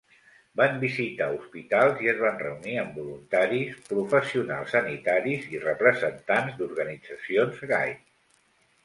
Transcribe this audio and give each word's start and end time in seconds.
Van 0.59 0.77
visitar 0.83 1.25
hospitals 1.33 1.99
i 2.05 2.07
es 2.13 2.21
van 2.23 2.39
reunir 2.43 2.73
amb 2.83 2.97
voluntaris, 3.01 3.75
professionals 3.89 4.73
sanitaris 4.77 5.45
i 5.57 5.61
representants 5.67 6.57
d'organitzacions 6.63 7.63
gai. 7.75 7.95